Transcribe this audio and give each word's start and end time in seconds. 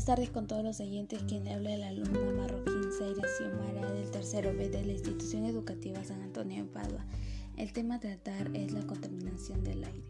buenas 0.00 0.16
tardes 0.16 0.30
con 0.30 0.46
todos 0.46 0.64
los 0.64 0.80
oyentes. 0.80 1.22
Quien 1.28 1.46
habla 1.46 1.76
la 1.76 1.88
alumna 1.88 2.32
marroquín 2.32 2.90
Zaira 2.98 3.22
Xiomara 3.36 3.92
del 3.92 4.10
tercero 4.10 4.56
B 4.56 4.70
de 4.70 4.82
la 4.82 4.92
institución 4.92 5.44
educativa 5.44 6.02
San 6.02 6.22
Antonio 6.22 6.64
de 6.64 6.70
Padua. 6.70 7.04
El 7.58 7.74
tema 7.74 7.96
a 7.96 8.00
tratar 8.00 8.50
es 8.56 8.72
la 8.72 8.80
contaminación 8.86 9.62
del 9.62 9.84
aire. 9.84 10.06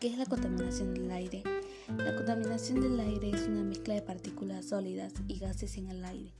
¿Qué 0.00 0.06
es 0.06 0.16
la 0.16 0.24
contaminación 0.24 0.94
del 0.94 1.10
aire? 1.10 1.42
La 1.98 2.16
contaminación 2.16 2.80
del 2.80 2.98
aire 2.98 3.32
es 3.32 3.42
una 3.46 3.62
mezcla 3.62 3.92
de 3.92 4.00
partículas 4.00 4.64
sólidas 4.64 5.12
y 5.28 5.38
gases 5.38 5.76
en 5.76 5.90
el 5.90 6.02
aire. 6.06 6.32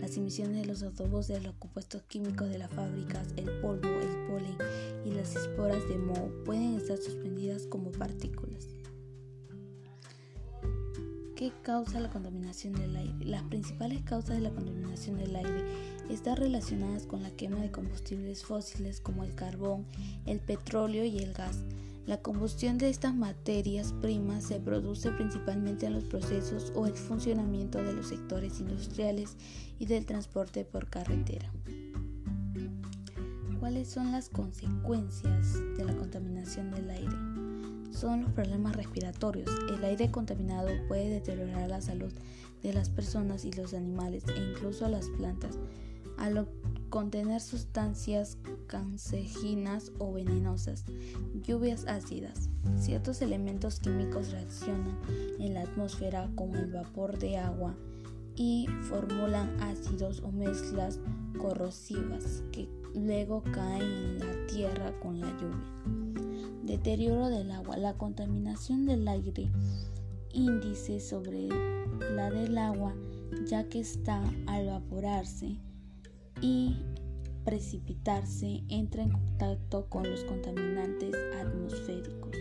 Las 0.00 0.16
emisiones 0.16 0.60
de 0.60 0.66
los 0.66 0.84
autobuses, 0.84 1.42
los 1.42 1.56
compuestos 1.56 2.04
químicos 2.04 2.50
de 2.50 2.58
las 2.58 2.70
fábricas, 2.70 3.26
el 3.36 3.50
polvo, 3.60 3.88
el 3.88 4.28
polen 4.28 4.56
y 5.04 5.10
las 5.10 5.34
esporas 5.34 5.88
de 5.88 5.98
moho 5.98 6.30
pueden 6.44 6.76
estar 6.76 6.98
suspendidas 6.98 7.66
como 7.66 7.90
partículas. 7.90 8.68
¿Qué 11.40 11.54
causa 11.62 12.00
la 12.00 12.10
contaminación 12.10 12.74
del 12.74 12.94
aire? 12.94 13.24
Las 13.24 13.42
principales 13.44 14.02
causas 14.02 14.36
de 14.36 14.42
la 14.42 14.50
contaminación 14.50 15.16
del 15.16 15.34
aire 15.34 15.64
están 16.10 16.36
relacionadas 16.36 17.06
con 17.06 17.22
la 17.22 17.30
quema 17.30 17.56
de 17.60 17.70
combustibles 17.70 18.44
fósiles 18.44 19.00
como 19.00 19.24
el 19.24 19.34
carbón, 19.34 19.86
el 20.26 20.38
petróleo 20.40 21.02
y 21.02 21.16
el 21.16 21.32
gas. 21.32 21.56
La 22.04 22.20
combustión 22.20 22.76
de 22.76 22.90
estas 22.90 23.14
materias 23.14 23.94
primas 24.02 24.44
se 24.44 24.60
produce 24.60 25.12
principalmente 25.12 25.86
en 25.86 25.94
los 25.94 26.04
procesos 26.04 26.74
o 26.74 26.86
el 26.86 26.92
funcionamiento 26.92 27.82
de 27.82 27.94
los 27.94 28.08
sectores 28.08 28.60
industriales 28.60 29.38
y 29.78 29.86
del 29.86 30.04
transporte 30.04 30.66
por 30.66 30.90
carretera. 30.90 31.50
¿Cuáles 33.60 33.88
son 33.88 34.12
las 34.12 34.28
consecuencias 34.28 35.54
de 35.78 35.86
la 35.86 35.96
contaminación 35.96 36.70
del 36.70 36.90
aire? 36.90 37.29
Son 37.92 38.22
los 38.22 38.32
problemas 38.32 38.76
respiratorios. 38.76 39.50
El 39.70 39.84
aire 39.84 40.10
contaminado 40.10 40.68
puede 40.88 41.08
deteriorar 41.08 41.68
la 41.68 41.80
salud 41.80 42.12
de 42.62 42.72
las 42.72 42.90
personas 42.90 43.44
y 43.44 43.52
los 43.52 43.74
animales 43.74 44.24
e 44.28 44.38
incluso 44.38 44.88
las 44.88 45.08
plantas 45.08 45.58
al 46.20 46.46
contener 46.90 47.40
sustancias 47.40 48.36
cancerígenas 48.66 49.90
o 49.98 50.12
venenosas, 50.12 50.84
lluvias 51.42 51.86
ácidas. 51.86 52.50
Ciertos 52.78 53.22
elementos 53.22 53.80
químicos 53.80 54.30
reaccionan 54.30 54.98
en 55.38 55.54
la 55.54 55.62
atmósfera 55.62 56.30
con 56.34 56.54
el 56.54 56.70
vapor 56.72 57.18
de 57.18 57.38
agua 57.38 57.74
y 58.36 58.66
formulan 58.82 59.60
ácidos 59.60 60.20
o 60.20 60.30
mezclas 60.30 61.00
corrosivas 61.38 62.42
que 62.52 62.68
luego 62.94 63.42
caen 63.42 63.82
en 63.82 64.18
la 64.18 64.46
tierra 64.46 64.92
con 65.00 65.20
la 65.20 65.30
lluvia. 65.38 65.99
Deterioro 66.62 67.28
del 67.28 67.50
agua. 67.50 67.76
La 67.76 67.94
contaminación 67.94 68.86
del 68.86 69.06
aire 69.08 69.50
índice 70.32 71.00
sobre 71.00 71.48
la 72.14 72.30
del 72.30 72.56
agua 72.58 72.94
ya 73.46 73.68
que 73.68 73.80
está 73.80 74.22
al 74.46 74.68
evaporarse 74.68 75.56
y 76.40 76.76
precipitarse 77.44 78.62
entra 78.68 79.02
en 79.02 79.10
contacto 79.10 79.86
con 79.88 80.08
los 80.08 80.24
contaminantes 80.24 81.14
atmosféricos. 81.40 82.36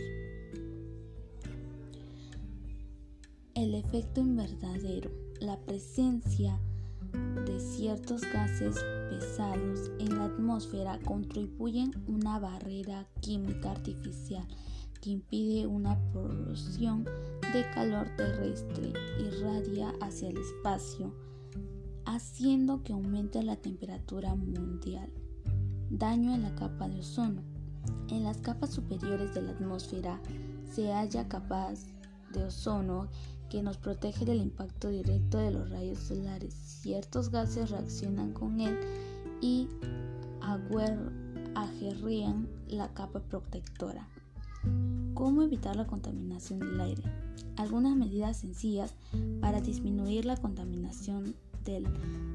El 3.54 3.76
efecto 3.76 4.22
invernadero. 4.22 5.12
La 5.40 5.58
presencia 5.58 6.60
de 7.46 7.60
ciertos 7.60 8.22
gases 8.34 8.76
pesados 9.10 9.92
en 10.00 10.18
la 10.18 10.26
atmósfera 10.26 11.00
contribuyen 11.00 11.92
una 12.08 12.40
barrera 12.40 13.08
química 13.22 13.72
artificial 13.72 14.48
que 15.02 15.12
impide 15.12 15.66
una 15.66 15.98
porción 16.12 17.06
de 17.54 17.70
calor 17.74 18.08
terrestre 18.18 18.94
y 19.20 19.42
radia 19.42 19.94
hacia 20.02 20.30
el 20.30 20.38
espacio, 20.38 21.14
haciendo 22.06 22.84
que 22.84 22.94
aumente 22.94 23.42
la 23.44 23.56
temperatura 23.56 24.36
mundial. 24.36 25.10
Daño 25.90 26.34
en 26.36 26.44
la 26.44 26.54
capa 26.56 26.88
de 26.88 27.00
ozono. 27.00 27.42
En 28.10 28.24
las 28.24 28.38
capas 28.38 28.72
superiores 28.72 29.34
de 29.34 29.42
la 29.42 29.52
atmósfera 29.52 30.22
se 30.72 30.92
halla 30.92 31.28
capas 31.28 31.88
de 32.34 32.44
ozono 32.44 33.08
que 33.50 33.64
nos 33.64 33.78
protege 33.78 34.26
del 34.26 34.42
impacto 34.42 34.90
directo 34.90 35.38
de 35.38 35.52
los 35.52 35.70
rayos 35.70 36.00
solares. 36.00 36.54
Ciertos 36.54 37.32
gases 37.32 37.72
reaccionan 37.72 38.34
con 38.34 38.60
él 38.60 38.78
y 39.42 39.68
aguerrían 41.56 42.48
la 42.68 42.94
capa 42.94 43.20
protectora. 43.20 44.08
¿Cómo 45.14 45.44
evitar 45.44 45.76
la 45.76 45.88
contaminación 45.88 46.60
del 46.60 46.80
aire? 46.80 47.04
Algunas 47.58 47.96
medidas 47.96 48.38
sencillas 48.38 48.94
para 49.42 49.62
disminuir 49.62 50.26
la 50.26 50.38
contaminación 50.38 51.36
del 51.66 51.86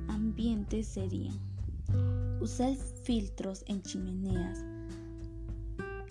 ambiente 0.08 0.82
serían 0.82 1.38
usar 2.40 2.74
filtros 3.04 3.64
en 3.66 3.82
chimeneas 3.82 4.64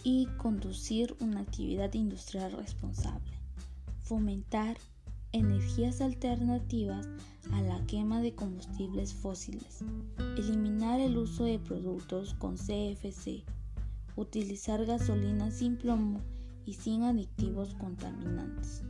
y 0.04 0.28
conducir 0.38 1.16
una 1.20 1.42
actividad 1.42 1.94
industrial 1.94 2.52
responsable, 2.54 3.32
fomentar 4.02 4.78
energías 5.34 6.00
alternativas 6.00 7.10
a 7.52 7.62
la 7.62 7.84
quema 7.88 8.22
de 8.22 8.34
combustibles 8.36 9.14
fósiles, 9.14 9.84
eliminar 10.38 11.00
el 11.00 11.18
uso 11.18 11.44
de 11.44 11.60
productos 11.60 12.36
con 12.36 12.56
CFC, 12.56 13.44
utilizar 14.16 14.86
gasolina 14.86 15.52
sin 15.52 15.78
plomo 15.78 16.22
y 16.66 16.74
sin 16.74 17.04
aditivos 17.04 17.74
contaminantes. 17.76 18.84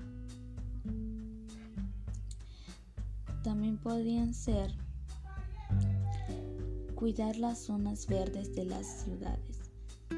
También 3.42 3.78
podrían 3.78 4.34
ser 4.34 4.72
cuidar 6.96 7.38
las 7.38 7.60
zonas 7.60 8.08
verdes 8.08 8.54
de 8.54 8.66
las 8.66 9.04
ciudades. 9.04 9.60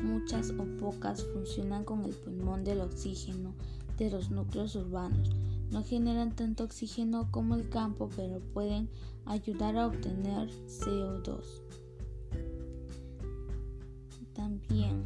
Muchas 0.04 0.52
o 0.52 0.66
pocas 0.78 1.24
funcionan 1.34 1.84
con 1.84 2.04
el 2.04 2.14
pulmón 2.14 2.64
del 2.64 2.82
oxígeno 2.82 3.54
de 3.98 4.12
los 4.12 4.30
núcleos 4.30 4.76
urbanos, 4.76 5.32
no 5.72 5.84
generan 5.84 6.36
tanto 6.36 6.64
oxígeno 6.64 7.30
como 7.32 7.56
el 7.56 7.70
campo, 7.70 8.10
pero 8.16 8.40
pueden 8.54 8.90
ayudar 9.26 9.78
a 9.78 9.88
obtener 9.88 10.50
CO2. 10.68 11.44
También 14.34 15.06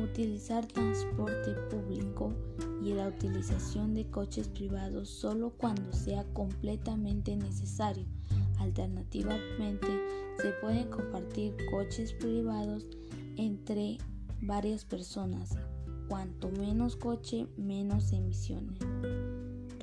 utilizar 0.00 0.66
transporte 0.66 1.52
público 1.70 2.32
y 2.82 2.92
la 2.92 3.08
utilización 3.08 3.94
de 3.94 4.08
coches 4.10 4.48
privados 4.48 5.08
solo 5.08 5.50
cuando 5.56 5.92
sea 5.92 6.24
completamente 6.32 7.36
necesario. 7.36 8.04
Alternativamente, 8.58 9.88
se 10.40 10.50
pueden 10.60 10.88
compartir 10.90 11.54
coches 11.70 12.12
privados 12.12 12.86
entre 13.36 13.98
varias 14.40 14.84
personas. 14.84 15.56
Cuanto 16.08 16.50
menos 16.50 16.96
coche, 16.96 17.46
menos 17.56 18.12
emisiones. 18.12 18.78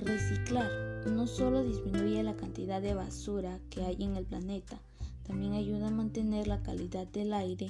Reciclar 0.05 0.69
no 1.05 1.27
solo 1.27 1.63
disminuye 1.63 2.23
la 2.23 2.35
cantidad 2.35 2.81
de 2.81 2.93
basura 2.93 3.59
que 3.69 3.83
hay 3.83 4.03
en 4.03 4.17
el 4.17 4.25
planeta, 4.25 4.77
también 5.25 5.53
ayuda 5.53 5.87
a 5.87 5.91
mantener 5.91 6.47
la 6.47 6.61
calidad 6.61 7.07
del 7.07 7.33
aire, 7.33 7.67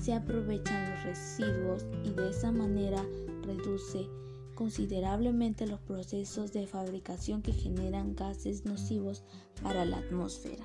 se 0.00 0.14
aprovechan 0.14 0.90
los 0.90 1.02
residuos 1.04 1.84
y 2.04 2.10
de 2.10 2.30
esa 2.30 2.52
manera 2.52 3.04
reduce 3.42 4.08
considerablemente 4.54 5.66
los 5.66 5.80
procesos 5.80 6.52
de 6.52 6.68
fabricación 6.68 7.42
que 7.42 7.52
generan 7.52 8.14
gases 8.14 8.64
nocivos 8.64 9.24
para 9.62 9.84
la 9.84 9.98
atmósfera. 9.98 10.64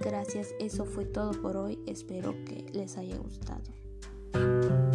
Gracias, 0.00 0.54
eso 0.58 0.84
fue 0.84 1.04
todo 1.04 1.30
por 1.40 1.56
hoy, 1.56 1.78
espero 1.86 2.34
que 2.44 2.66
les 2.72 2.96
haya 2.96 3.18
gustado. 3.18 4.87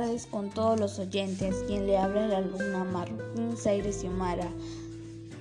Tardes 0.00 0.26
con 0.26 0.50
todos 0.50 0.78
los 0.78 0.98
oyentes. 0.98 1.56
Quien 1.66 1.86
le 1.86 1.96
habla 1.96 2.24
es 2.24 2.30
la 2.30 2.38
alumna 2.38 2.84
Martín 2.84 3.56
Zaire 3.56 3.92
Xiomara 3.94 4.48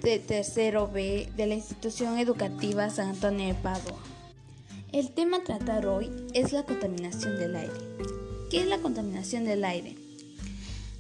de 0.02 0.20
tercero 0.20 0.88
B 0.88 1.30
de 1.36 1.46
la 1.46 1.56
institución 1.56 2.20
educativa 2.20 2.90
San 2.90 3.10
Antonio 3.10 3.48
de 3.48 3.54
Padua. 3.56 3.98
El 4.94 5.10
tema 5.10 5.38
a 5.38 5.44
tratar 5.44 5.86
hoy 5.88 6.10
es 6.34 6.54
la 6.54 6.64
contaminación 6.64 7.38
del 7.38 7.54
aire. 7.56 7.74
¿Qué 8.50 8.62
es 8.62 8.68
la 8.68 8.78
contaminación 8.78 9.44
del 9.44 9.66
aire? 9.66 9.98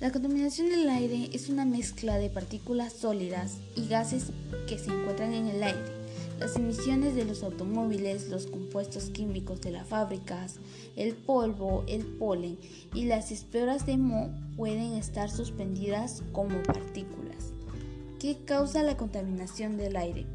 La 0.02 0.12
contaminación 0.12 0.70
del 0.70 0.90
aire 0.90 1.30
es 1.32 1.48
una 1.48 1.64
mezcla 1.64 2.18
de 2.18 2.30
partículas 2.30 2.92
sólidas 2.92 3.60
y 3.78 3.88
gases 3.88 4.32
que 4.68 4.78
se 4.78 4.92
encuentran 4.92 5.34
en 5.34 5.48
el 5.48 5.64
aire 5.64 5.95
las 6.40 6.56
emisiones 6.56 7.16
de 7.16 7.26
los 7.26 7.44
automóviles, 7.44 8.30
los 8.30 8.48
compuestos 8.48 9.10
químicos 9.10 9.62
de 9.62 9.72
las 9.72 9.88
fábricas, 9.88 10.56
el 10.96 11.14
polvo, 11.14 11.84
el 11.88 12.06
polen 12.06 12.58
y 12.94 13.06
las 13.06 13.32
esporas 13.32 13.86
de 13.86 13.98
moho 13.98 14.30
pueden 14.58 14.94
estar 14.94 15.30
suspendidas 15.30 16.24
como 16.32 16.62
partículas. 16.64 17.54
¿Qué 18.20 18.38
causa 18.46 18.84
la 18.84 18.98
contaminación 18.98 19.78
del 19.78 19.96
aire? 19.96 20.26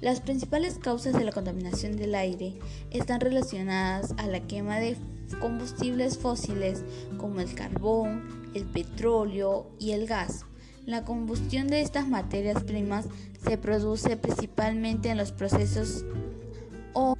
Las 0.00 0.20
principales 0.20 0.78
causas 0.78 1.14
de 1.14 1.24
la 1.24 1.32
contaminación 1.32 1.96
del 1.96 2.14
aire 2.14 2.58
están 2.90 3.20
relacionadas 3.20 4.12
a 4.18 4.26
la 4.26 4.40
quema 4.40 4.78
de 4.78 4.96
combustibles 5.40 6.18
fósiles 6.18 6.84
como 7.16 7.40
el 7.40 7.54
carbón, 7.54 8.50
el 8.54 8.64
petróleo 8.64 9.70
y 9.78 9.92
el 9.92 10.06
gas. 10.06 10.44
La 10.84 11.04
combustión 11.04 11.66
de 11.66 11.80
estas 11.80 12.08
materias 12.08 12.62
primas 12.62 13.06
se 13.46 13.58
produce 13.58 14.16
principalmente 14.16 15.08
en 15.10 15.16
los 15.16 15.30
procesos 15.30 16.04
o 16.94 17.16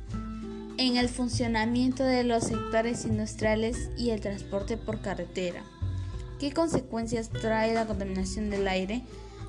en 0.76 0.96
el 0.96 1.08
funcionamiento 1.08 2.02
de 2.02 2.24
los 2.24 2.44
sectores 2.44 3.04
industriales 3.04 3.90
y 3.96 4.10
el 4.10 4.20
transporte 4.20 4.76
por 4.76 5.00
carretera. 5.00 5.62
¿Qué 6.40 6.52
consecuencias 6.52 7.30
trae 7.30 7.74
la 7.74 7.86
contaminación 7.86 8.50
del 8.50 8.66
aire? 8.66 9.02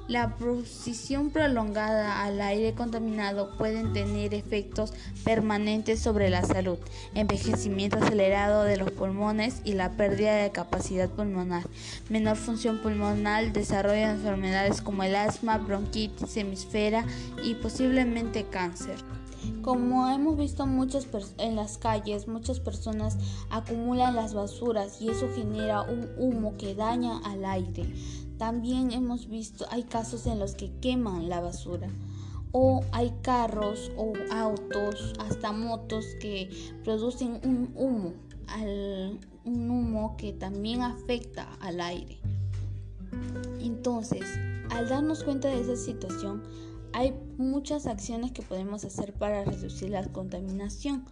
La 0.08 0.24
exposición 0.24 1.32
prolongada 1.32 2.24
al 2.24 2.40
aire 2.40 2.74
contaminado 2.74 3.58
puede 3.58 3.84
tener 3.90 4.34
efectos 4.34 4.94
permanentes 5.26 6.00
sobre 6.00 6.30
la 6.30 6.44
salud, 6.44 6.78
envejecimiento 7.14 7.98
acelerado 7.98 8.64
de 8.64 8.78
los 8.78 8.90
pulmones 8.92 9.60
y 9.66 9.74
la 9.74 9.92
pérdida 9.98 10.34
de 10.36 10.54
capacidad 10.54 11.10
pulmonar, 11.10 11.64
menor 12.10 12.38
función 12.38 12.78
pulmonar, 12.78 13.52
desarrollo 13.52 14.08
de 14.08 14.14
enfermedades 14.14 14.82
como 14.82 15.04
el 15.04 15.14
asma, 15.14 15.58
bronquitis, 15.58 16.38
hemisfera 16.38 17.06
y 17.44 17.56
posiblemente 17.56 18.46
cáncer. 18.46 18.96
Como 19.62 20.10
hemos 20.10 20.38
visto 20.38 20.66
muchas 20.66 21.06
en 21.38 21.58
las 21.58 21.78
calles, 21.78 22.30
muchas 22.30 22.62
personas 22.62 23.18
acumulan 23.50 24.16
las 24.16 24.34
basuras 24.34 25.02
y 25.02 25.10
eso 25.10 25.28
genera 25.36 25.82
un 25.82 26.10
humo 26.18 26.56
que 26.58 26.76
daña 26.76 27.20
al 27.26 27.44
aire. 27.44 27.86
También 28.38 28.92
hemos 28.92 29.28
visto, 29.28 29.66
hay 29.72 29.84
casos 29.84 30.28
en 30.28 30.40
los 30.40 30.56
que 30.56 30.72
queman 30.80 31.28
la 31.28 31.40
basura 31.40 31.90
o 32.52 32.84
hay 32.92 33.14
carros 33.22 33.92
o 33.98 34.14
autos, 34.32 35.14
hasta 35.20 35.52
motos 35.52 36.06
que 36.20 36.50
producen 36.84 37.40
un 37.44 37.72
humo, 37.76 38.14
un 39.46 39.70
humo 39.70 40.16
que 40.18 40.34
también 40.34 40.82
afecta 40.82 41.48
al 41.60 41.82
aire. 41.82 42.20
Entonces, 43.60 44.24
al 44.70 44.88
darnos 44.88 45.24
cuenta 45.24 45.50
de 45.50 45.62
esa 45.62 45.76
situación, 45.76 46.44
hay 46.94 47.14
muchas 47.38 47.86
acciones 47.86 48.32
que 48.32 48.42
podemos 48.42 48.86
hacer 48.86 49.14
para 49.14 49.44
reducir 49.44 49.90
la 49.90 50.04
contaminación. 50.08 51.06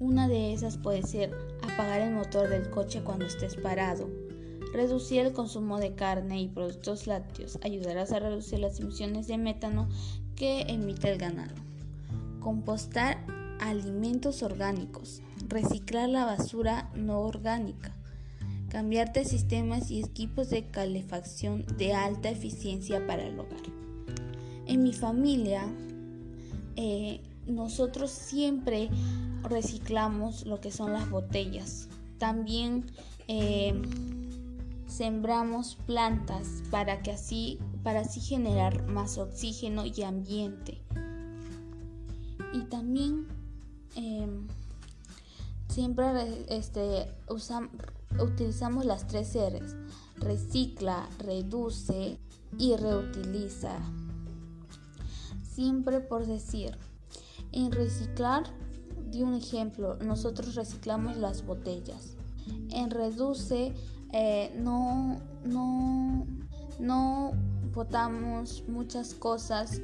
Una 0.00 0.28
de 0.28 0.52
esas 0.52 0.76
puede 0.76 1.02
ser 1.02 1.32
apagar 1.62 2.00
el 2.00 2.14
motor 2.14 2.48
del 2.48 2.68
coche 2.68 3.02
cuando 3.02 3.26
estés 3.26 3.56
parado, 3.56 4.08
Reducir 4.74 5.20
el 5.20 5.32
consumo 5.32 5.78
de 5.78 5.94
carne 5.94 6.40
y 6.40 6.48
productos 6.48 7.06
lácteos 7.06 7.60
ayudarás 7.62 8.10
a 8.10 8.18
reducir 8.18 8.58
las 8.58 8.80
emisiones 8.80 9.28
de 9.28 9.38
metano 9.38 9.88
que 10.34 10.62
emite 10.62 11.12
el 11.12 11.16
ganado. 11.16 11.54
Compostar 12.40 13.24
alimentos 13.60 14.42
orgánicos. 14.42 15.22
Reciclar 15.46 16.08
la 16.08 16.24
basura 16.24 16.90
no 16.96 17.20
orgánica. 17.20 17.94
Cambiar 18.68 19.12
de 19.12 19.24
sistemas 19.24 19.92
y 19.92 20.00
equipos 20.00 20.50
de 20.50 20.66
calefacción 20.66 21.64
de 21.78 21.92
alta 21.92 22.30
eficiencia 22.30 23.06
para 23.06 23.24
el 23.24 23.38
hogar. 23.38 23.62
En 24.66 24.82
mi 24.82 24.92
familia, 24.92 25.68
eh, 26.74 27.20
nosotros 27.46 28.10
siempre 28.10 28.90
reciclamos 29.44 30.44
lo 30.46 30.60
que 30.60 30.72
son 30.72 30.94
las 30.94 31.08
botellas. 31.08 31.88
También 32.18 32.86
eh, 33.28 33.80
sembramos 34.94 35.76
plantas 35.86 36.62
para 36.70 37.02
que 37.02 37.10
así 37.10 37.58
para 37.82 38.00
así 38.00 38.20
generar 38.20 38.86
más 38.86 39.18
oxígeno 39.18 39.84
y 39.84 40.02
ambiente. 40.02 40.80
Y 42.52 42.60
también 42.62 43.26
em, 43.96 44.46
siempre 45.68 46.06
este, 46.48 47.12
utilizamos 48.20 48.84
las 48.84 49.06
tres 49.06 49.36
R's 49.36 49.74
recicla 50.16 51.08
reduce 51.18 52.18
y 52.56 52.76
reutiliza. 52.76 53.76
Siempre 55.42 56.00
por 56.00 56.24
decir 56.24 56.78
en 57.50 57.72
reciclar 57.72 58.44
de 59.10 59.24
un 59.24 59.34
ejemplo 59.34 59.96
nosotros 59.96 60.54
reciclamos 60.54 61.16
las 61.16 61.44
botellas. 61.44 62.16
En 62.70 62.90
reduce 62.90 63.74
eh, 64.16 64.52
no, 64.56 65.20
no, 65.44 66.24
no 66.78 67.32
botamos 67.74 68.62
muchas 68.68 69.12
cosas, 69.12 69.80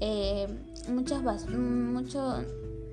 eh, 0.00 0.46
muchas 0.92 1.48
mucho 1.48 2.44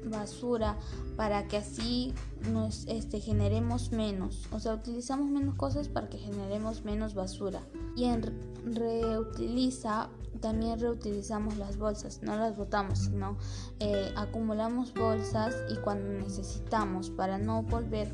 basura 0.05 0.77
para 1.17 1.45
que 1.49 1.57
así 1.57 2.13
nos 2.53 2.87
este, 2.87 3.19
generemos 3.19 3.91
menos. 3.91 4.47
O 4.53 4.61
sea, 4.61 4.75
utilizamos 4.75 5.29
menos 5.29 5.55
cosas 5.55 5.89
para 5.89 6.07
que 6.07 6.17
generemos 6.19 6.85
menos 6.85 7.15
basura. 7.15 7.59
Y 7.97 8.05
en 8.05 8.23
reutiliza 8.63 10.09
también 10.39 10.79
reutilizamos 10.79 11.57
las 11.57 11.77
bolsas, 11.77 12.21
no 12.21 12.37
las 12.37 12.55
botamos, 12.55 12.99
sino 12.99 13.37
eh, 13.79 14.13
acumulamos 14.15 14.93
bolsas 14.93 15.53
y 15.69 15.75
cuando 15.77 16.07
necesitamos 16.23 17.09
para 17.09 17.37
no 17.37 17.63
volver 17.63 18.09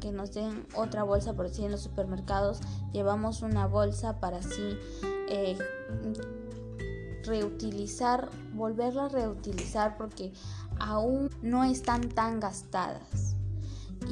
que 0.00 0.12
nos 0.12 0.32
den 0.34 0.66
otra 0.74 1.02
bolsa, 1.02 1.34
por 1.34 1.48
decir 1.48 1.64
en 1.64 1.72
los 1.72 1.82
supermercados, 1.82 2.60
llevamos 2.92 3.42
una 3.42 3.66
bolsa 3.66 4.20
para 4.20 4.38
así 4.38 4.78
eh, 5.28 5.58
reutilizar, 7.24 8.28
volverla 8.54 9.06
a 9.06 9.08
reutilizar 9.08 9.96
porque 9.96 10.32
aún 10.78 11.30
no 11.42 11.64
están 11.64 12.08
tan 12.08 12.40
gastadas. 12.40 13.36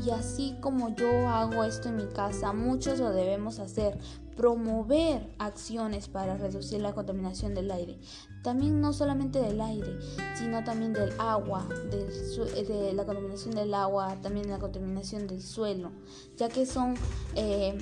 Y 0.05 0.11
así 0.11 0.56
como 0.61 0.94
yo 0.94 1.29
hago 1.29 1.62
esto 1.62 1.88
en 1.88 1.96
mi 1.96 2.06
casa, 2.06 2.52
muchos 2.52 2.99
lo 2.99 3.11
debemos 3.11 3.58
hacer, 3.58 3.99
promover 4.37 5.32
acciones 5.38 6.08
para 6.08 6.37
reducir 6.37 6.81
la 6.81 6.93
contaminación 6.94 7.55
del 7.55 7.70
aire. 7.70 7.99
También 8.44 8.82
no 8.82 8.93
solamente 8.93 9.41
del 9.41 9.58
aire, 9.58 9.99
sino 10.35 10.62
también 10.62 10.93
del 10.93 11.19
agua, 11.19 11.67
de 11.91 12.93
la 12.93 13.06
contaminación 13.06 13.55
del 13.55 13.73
agua, 13.73 14.17
también 14.20 14.50
la 14.50 14.58
contaminación 14.58 15.26
del 15.26 15.43
suelo, 15.43 15.91
ya 16.37 16.50
que 16.50 16.67
son 16.67 16.94
eh, 17.37 17.79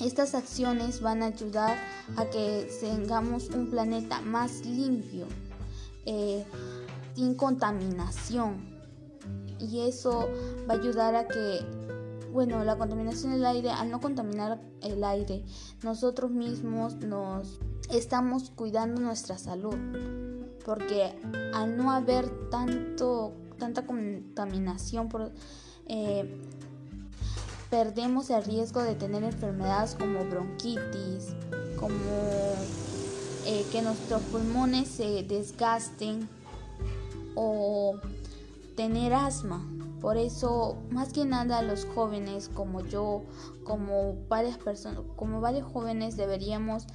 estas 0.00 0.34
acciones 0.34 1.00
van 1.00 1.22
a 1.22 1.26
ayudar 1.26 1.78
a 2.16 2.24
que 2.24 2.68
tengamos 2.80 3.48
un 3.50 3.70
planeta 3.70 4.20
más 4.22 4.66
limpio, 4.66 5.26
eh, 6.04 6.44
sin 7.14 7.36
contaminación. 7.36 8.74
Y 9.60 9.82
eso 9.82 10.28
va 10.68 10.74
a 10.74 10.78
ayudar 10.78 11.14
a 11.14 11.28
que 11.28 11.60
bueno, 12.32 12.62
la 12.64 12.76
contaminación 12.76 13.32
del 13.32 13.46
aire, 13.46 13.70
al 13.70 13.90
no 13.90 13.98
contaminar 13.98 14.60
el 14.82 15.02
aire, 15.04 15.42
nosotros 15.82 16.30
mismos 16.30 16.96
nos 16.96 17.60
estamos 17.90 18.50
cuidando 18.50 19.00
nuestra 19.00 19.38
salud. 19.38 19.76
Porque 20.64 21.14
al 21.54 21.76
no 21.76 21.92
haber 21.92 22.28
tanto, 22.50 23.32
tanta 23.58 23.86
contaminación, 23.86 25.08
eh, 25.86 26.42
perdemos 27.70 28.30
el 28.30 28.44
riesgo 28.44 28.82
de 28.82 28.94
tener 28.94 29.22
enfermedades 29.22 29.94
como 29.94 30.24
bronquitis, 30.24 31.34
como 31.78 31.94
eh, 33.44 33.64
que 33.70 33.82
nuestros 33.82 34.22
pulmones 34.22 34.88
se 34.88 35.22
desgasten 35.22 36.28
o 37.36 38.00
tener 38.76 39.14
asma. 39.14 39.64
Por 40.00 40.16
eso, 40.16 40.76
más 40.90 41.12
que 41.12 41.24
nada, 41.24 41.62
los 41.62 41.84
jóvenes 41.84 42.50
como 42.52 42.80
yo, 42.80 43.22
como 43.64 44.16
varias 44.28 44.58
personas, 44.58 45.00
como 45.16 45.40
varios 45.40 45.66
jóvenes 45.70 46.16
deberíamos 46.16 46.86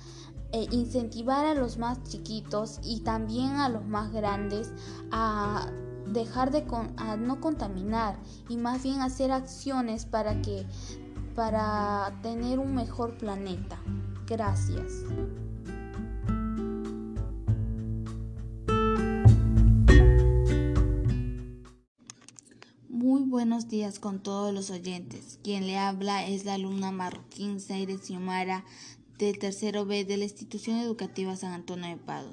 eh, 0.53 0.67
incentivar 0.71 1.45
a 1.45 1.53
los 1.53 1.77
más 1.77 2.03
chiquitos 2.03 2.79
y 2.83 3.01
también 3.01 3.57
a 3.57 3.69
los 3.69 3.85
más 3.85 4.11
grandes 4.11 4.71
a 5.11 5.69
dejar 6.07 6.51
de 6.51 6.65
a 6.97 7.15
no 7.15 7.39
contaminar 7.39 8.17
y 8.49 8.57
más 8.57 8.83
bien 8.83 9.01
hacer 9.01 9.31
acciones 9.31 10.05
para 10.05 10.41
que 10.41 10.65
para 11.35 12.19
tener 12.21 12.59
un 12.59 12.75
mejor 12.75 13.17
planeta. 13.17 13.79
Gracias. 14.27 15.05
buenos 23.31 23.69
días 23.69 23.97
con 23.97 24.19
todos 24.19 24.53
los 24.53 24.69
oyentes. 24.69 25.39
Quien 25.41 25.65
le 25.65 25.77
habla 25.77 26.27
es 26.27 26.45
la 26.45 26.55
alumna 26.55 26.91
Marroquín 26.91 27.59
Zaire 27.59 27.97
Xiomara 27.97 28.63
del 29.25 29.37
tercero 29.37 29.85
B 29.85 30.03
de 30.03 30.17
la 30.17 30.23
institución 30.23 30.77
educativa 30.77 31.35
San 31.35 31.53
Antonio 31.53 31.87
de 31.87 31.97
Padua. 31.97 32.31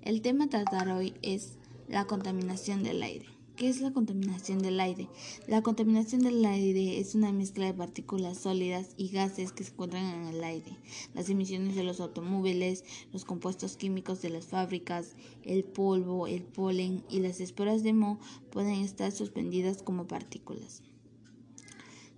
El 0.00 0.22
tema 0.22 0.44
a 0.44 0.48
tratar 0.48 0.88
hoy 0.88 1.12
es 1.20 1.58
la 1.88 2.06
contaminación 2.06 2.82
del 2.82 3.02
aire. 3.02 3.26
¿Qué 3.54 3.68
es 3.68 3.82
la 3.82 3.92
contaminación 3.92 4.60
del 4.60 4.80
aire? 4.80 5.10
La 5.46 5.60
contaminación 5.60 6.22
del 6.22 6.42
aire 6.46 6.98
es 6.98 7.14
una 7.14 7.32
mezcla 7.32 7.66
de 7.66 7.74
partículas 7.74 8.38
sólidas 8.38 8.94
y 8.96 9.10
gases 9.10 9.52
que 9.52 9.62
se 9.62 9.72
encuentran 9.72 10.06
en 10.06 10.34
el 10.34 10.42
aire. 10.42 10.74
Las 11.12 11.28
emisiones 11.28 11.76
de 11.76 11.84
los 11.84 12.00
automóviles, 12.00 12.82
los 13.12 13.26
compuestos 13.26 13.76
químicos 13.76 14.22
de 14.22 14.30
las 14.30 14.46
fábricas, 14.46 15.16
el 15.42 15.64
polvo, 15.64 16.26
el 16.26 16.44
polen 16.44 17.04
y 17.10 17.20
las 17.20 17.40
esporas 17.40 17.82
de 17.82 17.92
moho 17.92 18.18
pueden 18.50 18.76
estar 18.76 19.12
suspendidas 19.12 19.82
como 19.82 20.06
partículas. 20.06 20.80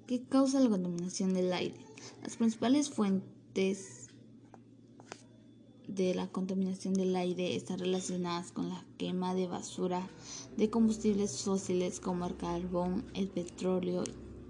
¿Qué 0.07 0.23
causa 0.23 0.61
la 0.61 0.71
contaminación 0.71 1.35
del 1.35 1.53
aire? 1.53 1.81
Las 2.23 2.37
principales 2.37 2.91
fuentes 2.91 4.04
de 5.89 6.15
la 6.15 6.29
contaminación 6.29 6.95
del 6.95 7.15
aire 7.17 7.57
están 7.57 7.79
relacionadas 7.79 8.53
con 8.53 8.69
la 8.69 8.85
quema 8.99 9.35
de 9.35 9.47
basura 9.47 10.09
de 10.57 10.71
combustibles 10.71 11.43
fósiles 11.43 12.01
como 12.01 12.27
el 12.27 12.37
carbón, 12.37 13.05
el 13.15 13.29
petróleo 13.29 14.05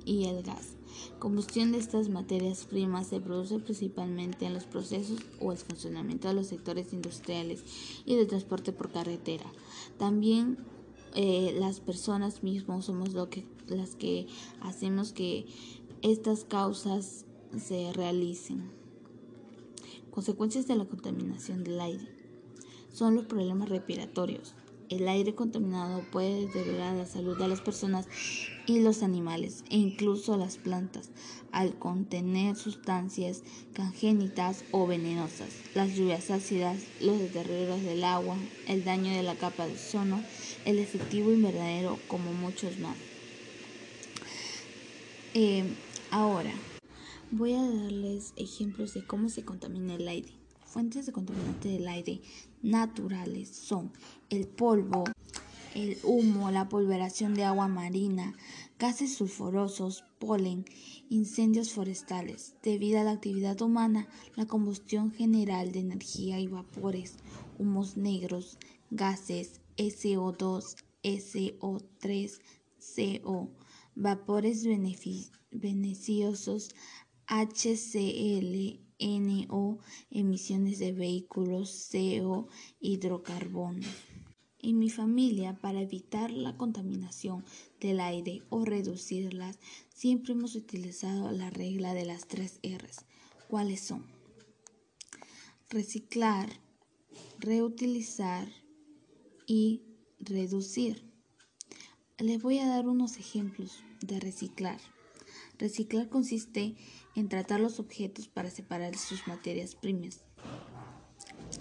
y 0.04 0.24
el 0.24 0.42
gas. 0.42 0.76
Combustión 1.18 1.72
de 1.72 1.78
estas 1.78 2.08
materias 2.08 2.64
primas 2.64 3.08
se 3.08 3.20
produce 3.20 3.58
principalmente 3.58 4.46
en 4.46 4.54
los 4.54 4.64
procesos 4.64 5.20
o 5.40 5.52
el 5.52 5.58
funcionamiento 5.58 6.28
de 6.28 6.34
los 6.34 6.46
sectores 6.46 6.92
industriales 6.92 7.64
y 8.04 8.14
de 8.14 8.26
transporte 8.26 8.72
por 8.72 8.92
carretera. 8.92 9.46
También 9.98 10.58
eh, 11.14 11.54
las 11.58 11.80
personas 11.80 12.42
mismas 12.42 12.84
somos 12.84 13.12
lo 13.12 13.28
que, 13.28 13.44
las 13.66 13.94
que 13.96 14.26
hacemos 14.60 15.12
que 15.12 15.46
estas 16.02 16.44
causas 16.44 17.24
se 17.58 17.92
realicen. 17.92 18.83
Consecuencias 20.14 20.68
de 20.68 20.76
la 20.76 20.84
contaminación 20.84 21.64
del 21.64 21.80
aire 21.80 22.06
son 22.92 23.16
los 23.16 23.24
problemas 23.24 23.68
respiratorios. 23.68 24.54
El 24.88 25.08
aire 25.08 25.34
contaminado 25.34 26.04
puede 26.12 26.42
deteriorar 26.42 26.94
la 26.94 27.04
salud 27.04 27.36
de 27.36 27.48
las 27.48 27.60
personas 27.60 28.06
y 28.68 28.78
los 28.78 29.02
animales 29.02 29.64
e 29.70 29.76
incluso 29.76 30.36
las 30.36 30.56
plantas 30.56 31.10
al 31.50 31.76
contener 31.80 32.54
sustancias 32.54 33.42
congénitas 33.74 34.64
o 34.70 34.86
venenosas. 34.86 35.48
Las 35.74 35.96
lluvias 35.96 36.30
ácidas, 36.30 36.84
los 37.00 37.18
deterioros 37.18 37.82
del 37.82 38.04
agua, 38.04 38.36
el 38.68 38.84
daño 38.84 39.10
de 39.10 39.24
la 39.24 39.34
capa 39.34 39.66
de 39.66 39.72
ozono, 39.72 40.22
el 40.64 40.78
efectivo 40.78 41.32
invernadero 41.32 41.98
como 42.06 42.32
muchos 42.32 42.78
más. 42.78 42.96
Eh, 45.34 45.64
ahora, 46.12 46.52
Voy 47.30 47.54
a 47.54 47.62
darles 47.62 48.32
ejemplos 48.36 48.94
de 48.94 49.04
cómo 49.04 49.28
se 49.28 49.44
contamina 49.44 49.94
el 49.94 50.06
aire. 50.08 50.32
Fuentes 50.66 51.06
de 51.06 51.12
contaminante 51.12 51.68
del 51.68 51.88
aire 51.88 52.20
naturales 52.62 53.48
son 53.48 53.92
el 54.28 54.46
polvo, 54.46 55.04
el 55.74 55.98
humo, 56.04 56.50
la 56.50 56.68
polveración 56.68 57.34
de 57.34 57.44
agua 57.44 57.66
marina, 57.66 58.34
gases 58.78 59.14
sulfurosos, 59.14 60.04
polen, 60.18 60.64
incendios 61.08 61.72
forestales. 61.72 62.54
Debido 62.62 63.00
a 63.00 63.04
la 63.04 63.12
actividad 63.12 63.60
humana, 63.62 64.06
la 64.36 64.46
combustión 64.46 65.10
general 65.10 65.72
de 65.72 65.80
energía 65.80 66.38
y 66.40 66.46
vapores, 66.46 67.14
humos 67.58 67.96
negros, 67.96 68.58
gases, 68.90 69.60
SO2, 69.76 70.76
SO3, 71.02 72.40
CO, 72.78 73.50
vapores 73.94 74.64
beneficiosos, 75.50 76.74
HCl, 77.26 78.80
NO, 79.00 79.78
emisiones 80.10 80.78
de 80.78 80.92
vehículos, 80.92 81.88
CO, 81.90 82.48
hidrocarbonos. 82.80 83.86
En 84.60 84.78
mi 84.78 84.88
familia, 84.88 85.58
para 85.60 85.82
evitar 85.82 86.30
la 86.30 86.56
contaminación 86.56 87.44
del 87.80 88.00
aire 88.00 88.42
o 88.48 88.64
reducirlas, 88.64 89.58
siempre 89.94 90.32
hemos 90.32 90.54
utilizado 90.54 91.30
la 91.32 91.50
regla 91.50 91.92
de 91.92 92.06
las 92.06 92.26
tres 92.26 92.60
R's. 92.62 93.04
¿Cuáles 93.48 93.80
son? 93.80 94.06
Reciclar, 95.68 96.48
reutilizar 97.38 98.48
y 99.46 99.82
reducir. 100.18 101.04
Les 102.18 102.40
voy 102.40 102.58
a 102.58 102.66
dar 102.68 102.88
unos 102.88 103.18
ejemplos 103.18 103.82
de 104.00 104.20
reciclar. 104.20 104.80
Reciclar 105.58 106.08
consiste 106.08 106.74
en 107.14 107.28
tratar 107.28 107.60
los 107.60 107.78
objetos 107.78 108.28
para 108.28 108.50
separar 108.50 108.96
sus 108.96 109.26
materias 109.26 109.74
primas. 109.74 110.24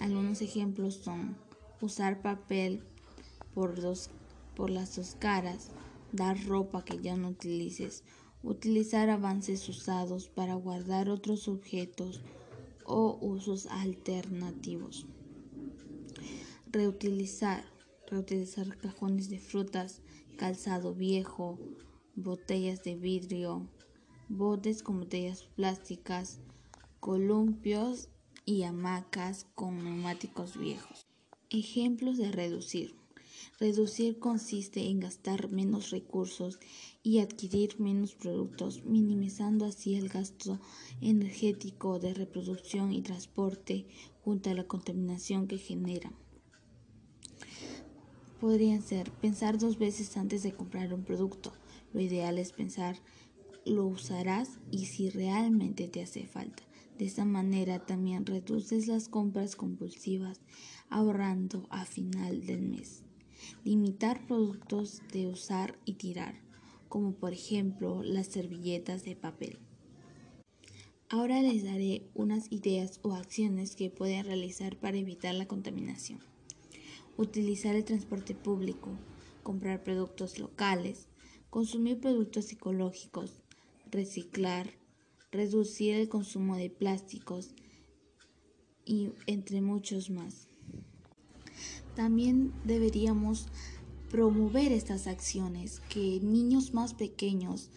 Algunos 0.00 0.42
ejemplos 0.42 0.96
son 0.96 1.36
usar 1.80 2.22
papel 2.22 2.82
por, 3.54 3.80
dos, 3.80 4.10
por 4.56 4.70
las 4.70 4.96
dos 4.96 5.16
caras, 5.18 5.70
dar 6.12 6.42
ropa 6.46 6.84
que 6.84 7.00
ya 7.00 7.16
no 7.16 7.28
utilices, 7.28 8.02
utilizar 8.42 9.10
avances 9.10 9.68
usados 9.68 10.28
para 10.28 10.54
guardar 10.54 11.08
otros 11.08 11.48
objetos 11.48 12.20
o 12.84 13.18
usos 13.20 13.66
alternativos. 13.66 15.06
Reutilizar, 16.70 17.64
reutilizar 18.08 18.76
cajones 18.78 19.30
de 19.30 19.38
frutas, 19.38 20.02
calzado 20.36 20.94
viejo, 20.94 21.58
botellas 22.16 22.82
de 22.82 22.96
vidrio, 22.96 23.68
botes 24.36 24.82
con 24.82 25.00
botellas 25.00 25.44
plásticas, 25.54 26.40
columpios 27.00 28.08
y 28.44 28.64
hamacas 28.64 29.46
con 29.54 29.82
neumáticos 29.82 30.56
viejos. 30.56 31.06
Ejemplos 31.50 32.18
de 32.18 32.32
reducir. 32.32 32.96
Reducir 33.60 34.18
consiste 34.18 34.88
en 34.88 35.00
gastar 35.00 35.50
menos 35.50 35.90
recursos 35.90 36.58
y 37.02 37.20
adquirir 37.20 37.78
menos 37.78 38.14
productos, 38.14 38.84
minimizando 38.84 39.64
así 39.64 39.94
el 39.94 40.08
gasto 40.08 40.58
energético 41.00 42.00
de 42.00 42.14
reproducción 42.14 42.92
y 42.92 43.02
transporte 43.02 43.86
junto 44.22 44.50
a 44.50 44.54
la 44.54 44.64
contaminación 44.64 45.46
que 45.46 45.58
genera. 45.58 46.12
Podrían 48.40 48.82
ser 48.82 49.10
pensar 49.10 49.58
dos 49.58 49.78
veces 49.78 50.16
antes 50.16 50.42
de 50.42 50.52
comprar 50.52 50.92
un 50.92 51.04
producto. 51.04 51.52
Lo 51.92 52.00
ideal 52.00 52.38
es 52.38 52.52
pensar 52.52 52.96
lo 53.64 53.86
usarás 53.86 54.58
y 54.70 54.86
si 54.86 55.10
realmente 55.10 55.88
te 55.88 56.02
hace 56.02 56.26
falta. 56.26 56.62
De 56.98 57.06
esta 57.06 57.24
manera 57.24 57.84
también 57.84 58.24
reduces 58.24 58.86
las 58.86 59.08
compras 59.08 59.56
compulsivas, 59.56 60.40
ahorrando 60.88 61.66
a 61.70 61.84
final 61.84 62.46
del 62.46 62.62
mes. 62.62 63.02
Limitar 63.64 64.26
productos 64.26 65.02
de 65.12 65.26
usar 65.26 65.76
y 65.84 65.94
tirar, 65.94 66.40
como 66.88 67.14
por 67.14 67.32
ejemplo 67.32 68.02
las 68.02 68.28
servilletas 68.28 69.04
de 69.04 69.16
papel. 69.16 69.58
Ahora 71.08 71.42
les 71.42 71.64
daré 71.64 72.08
unas 72.14 72.50
ideas 72.50 73.00
o 73.02 73.12
acciones 73.12 73.76
que 73.76 73.90
pueden 73.90 74.24
realizar 74.24 74.76
para 74.78 74.96
evitar 74.96 75.34
la 75.34 75.46
contaminación. 75.46 76.20
Utilizar 77.16 77.74
el 77.76 77.84
transporte 77.84 78.34
público, 78.34 78.90
comprar 79.42 79.82
productos 79.82 80.38
locales, 80.38 81.08
consumir 81.50 82.00
productos 82.00 82.50
ecológicos, 82.50 83.43
reciclar, 83.94 84.70
reducir 85.30 85.94
el 85.94 86.08
consumo 86.08 86.56
de 86.56 86.68
plásticos 86.68 87.54
y 88.84 89.10
entre 89.26 89.62
muchos 89.62 90.10
más. 90.10 90.48
También 91.94 92.52
deberíamos 92.64 93.46
promover 94.10 94.72
estas 94.72 95.06
acciones 95.06 95.80
que 95.88 96.20
niños 96.20 96.74
más 96.74 96.92
pequeños 96.94 97.70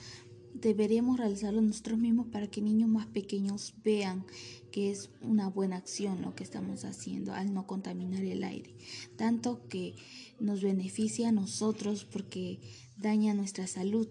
deberíamos 0.62 1.18
realizarlo 1.18 1.62
nosotros 1.62 2.00
mismos 2.00 2.28
para 2.28 2.48
que 2.48 2.62
niños 2.62 2.90
más 2.90 3.06
pequeños 3.08 3.76
vean 3.84 4.26
que 4.72 4.92
es 4.92 5.12
una 5.22 5.50
buena 5.50 5.78
acción 5.78 6.22
lo 6.22 6.36
que 6.36 6.44
estamos 6.44 6.84
haciendo 6.84 7.34
al 7.34 7.54
no 7.54 7.68
contaminar 7.68 8.24
el 8.24 8.44
aire. 8.44 8.76
Tanto 9.16 9.68
que 9.68 9.96
nos 10.40 10.62
beneficia 10.62 11.30
a 11.30 11.32
nosotros 11.32 12.06
porque 12.06 12.60
daña 12.98 13.34
nuestra 13.34 13.68
salud 13.68 14.08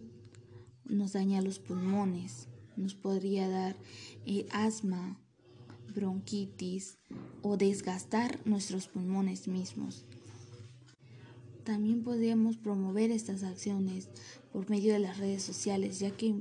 nos 0.89 1.13
daña 1.13 1.43
los 1.43 1.59
pulmones, 1.59 2.49
nos 2.77 2.95
podría 2.95 3.49
dar 3.49 3.77
eh, 4.27 4.47
asma, 4.51 5.19
bronquitis 5.95 6.99
o 7.43 7.57
desgastar 7.57 8.39
nuestros 8.45 8.89
pulmones 8.89 9.49
mismos. 9.49 10.05
También 11.65 12.05
podríamos 12.05 12.57
promover 12.57 13.11
estas 13.11 13.43
acciones 13.43 14.09
por 14.53 14.71
medio 14.71 14.93
de 14.93 15.01
las 15.01 15.19
redes 15.19 15.43
sociales, 15.43 15.99
ya 15.99 16.11
que 16.11 16.35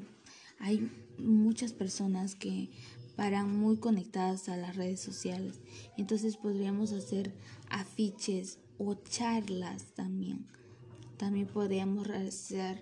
hay 0.59 0.91
muchas 1.17 1.73
personas 1.73 2.35
que 2.35 2.69
paran 3.15 3.57
muy 3.57 3.77
conectadas 3.77 4.49
a 4.49 4.57
las 4.57 4.75
redes 4.75 4.99
sociales. 4.99 5.61
Entonces 5.97 6.37
podríamos 6.37 6.91
hacer 6.91 7.33
afiches 7.69 8.59
o 8.77 8.93
charlas 8.95 9.93
también. 9.95 10.45
También 11.17 11.47
podríamos 11.47 12.05
realizar 12.05 12.81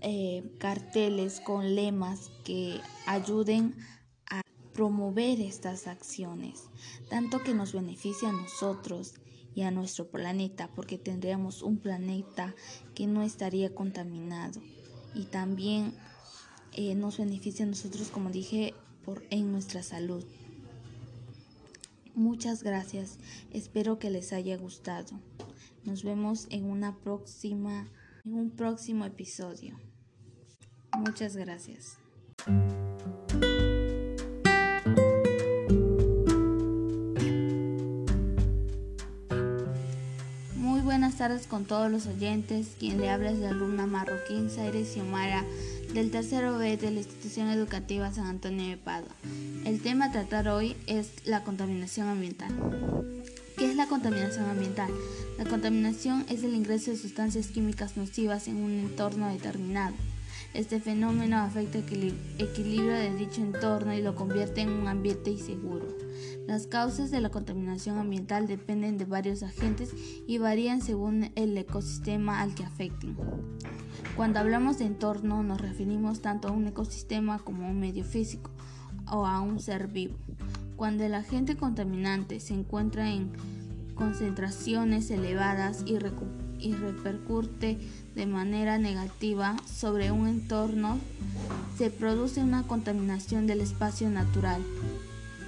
eh, 0.00 0.44
carteles 0.58 1.40
con 1.40 1.74
lemas 1.74 2.30
que 2.44 2.80
ayuden 3.06 3.74
a 4.30 4.42
promover 4.72 5.40
estas 5.40 5.86
acciones, 5.86 6.64
tanto 7.10 7.42
que 7.42 7.54
nos 7.54 7.72
beneficia 7.72 8.28
a 8.28 8.32
nosotros 8.32 9.14
y 9.54 9.62
a 9.62 9.72
nuestro 9.72 10.08
planeta, 10.08 10.70
porque 10.74 10.98
tendríamos 10.98 11.62
un 11.62 11.78
planeta 11.78 12.54
que 12.94 13.08
no 13.08 13.22
estaría 13.22 13.74
contaminado 13.74 14.60
y 15.14 15.24
también 15.24 15.94
eh, 16.74 16.94
nos 16.94 17.18
beneficia 17.18 17.64
a 17.64 17.68
nosotros, 17.68 18.10
como 18.10 18.30
dije, 18.30 18.74
por, 19.04 19.24
en 19.30 19.50
nuestra 19.50 19.82
salud. 19.82 20.24
Muchas 22.14 22.62
gracias, 22.62 23.18
espero 23.50 23.98
que 23.98 24.10
les 24.10 24.32
haya 24.32 24.56
gustado. 24.56 25.20
Nos 25.84 26.04
vemos 26.04 26.46
en 26.50 26.64
una 26.64 26.96
próxima, 26.96 27.88
en 28.24 28.34
un 28.34 28.50
próximo 28.50 29.04
episodio. 29.04 29.87
Muchas 30.98 31.36
gracias. 31.36 31.96
Muy 40.56 40.80
buenas 40.80 41.16
tardes 41.16 41.46
con 41.46 41.64
todos 41.66 41.88
los 41.88 42.06
oyentes. 42.06 42.74
Quien 42.80 43.00
le 43.00 43.10
habla 43.10 43.30
es 43.30 43.38
la 43.38 43.50
alumna 43.50 43.86
marroquín 43.86 44.50
Zaire 44.50 44.84
Xiomara 44.84 45.44
del 45.94 46.10
tercero 46.10 46.58
B 46.58 46.76
de 46.76 46.90
la 46.90 46.98
institución 46.98 47.48
educativa 47.48 48.12
San 48.12 48.26
Antonio 48.26 48.68
de 48.68 48.76
Padua. 48.76 49.14
El 49.64 49.80
tema 49.80 50.06
a 50.06 50.12
tratar 50.12 50.48
hoy 50.48 50.76
es 50.88 51.24
la 51.24 51.44
contaminación 51.44 52.08
ambiental. 52.08 52.52
¿Qué 53.56 53.70
es 53.70 53.76
la 53.76 53.86
contaminación 53.86 54.46
ambiental? 54.46 54.90
La 55.38 55.44
contaminación 55.44 56.26
es 56.28 56.42
el 56.42 56.54
ingreso 56.54 56.90
de 56.90 56.96
sustancias 56.96 57.46
químicas 57.46 57.96
nocivas 57.96 58.48
en 58.48 58.56
un 58.56 58.72
entorno 58.72 59.28
determinado. 59.28 59.94
Este 60.54 60.80
fenómeno 60.80 61.36
afecta 61.36 61.78
el 61.78 62.14
equilibrio 62.38 62.92
de 62.92 63.14
dicho 63.14 63.42
entorno 63.42 63.92
y 63.94 64.02
lo 64.02 64.14
convierte 64.14 64.62
en 64.62 64.70
un 64.70 64.88
ambiente 64.88 65.30
inseguro. 65.30 65.86
Las 66.46 66.66
causas 66.66 67.10
de 67.10 67.20
la 67.20 67.28
contaminación 67.28 67.98
ambiental 67.98 68.46
dependen 68.46 68.96
de 68.96 69.04
varios 69.04 69.42
agentes 69.42 69.94
y 70.26 70.38
varían 70.38 70.80
según 70.80 71.30
el 71.34 71.56
ecosistema 71.56 72.40
al 72.40 72.54
que 72.54 72.64
afecten. 72.64 73.16
Cuando 74.16 74.40
hablamos 74.40 74.78
de 74.78 74.86
entorno 74.86 75.42
nos 75.42 75.60
referimos 75.60 76.22
tanto 76.22 76.48
a 76.48 76.52
un 76.52 76.66
ecosistema 76.66 77.38
como 77.38 77.66
a 77.66 77.70
un 77.70 77.78
medio 77.78 78.04
físico 78.04 78.50
o 79.10 79.26
a 79.26 79.40
un 79.40 79.60
ser 79.60 79.88
vivo. 79.88 80.16
Cuando 80.76 81.04
el 81.04 81.14
agente 81.14 81.56
contaminante 81.56 82.40
se 82.40 82.54
encuentra 82.54 83.10
en 83.10 83.32
concentraciones 83.94 85.10
elevadas 85.10 85.82
y, 85.86 85.98
repercute 86.72 87.78
de 88.14 88.26
manera 88.26 88.78
negativa 88.78 89.56
sobre 89.66 90.10
un 90.10 90.28
entorno, 90.28 90.98
se 91.76 91.90
produce 91.90 92.40
una 92.40 92.64
contaminación 92.64 93.46
del 93.46 93.60
espacio 93.60 94.10
natural. 94.10 94.62